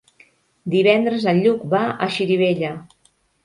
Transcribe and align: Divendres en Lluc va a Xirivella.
Divendres 0.75 1.29
en 1.33 1.43
Lluc 1.45 1.63
va 1.77 1.85
a 1.91 2.11
Xirivella. 2.19 2.77